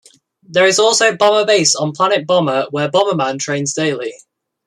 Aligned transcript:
There 0.41 0.65
is 0.65 0.79
also 0.79 1.15
Bomber 1.15 1.45
Base 1.45 1.75
on 1.75 1.91
Planet 1.91 2.25
Bomber, 2.25 2.65
where 2.71 2.89
Bomberman 2.89 3.37
trains 3.37 3.75
daily. 3.75 4.15